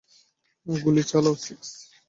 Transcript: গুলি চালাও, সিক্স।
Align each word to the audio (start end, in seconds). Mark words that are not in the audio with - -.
গুলি 0.65 1.03
চালাও, 1.03 1.35
সিক্স। 1.45 1.69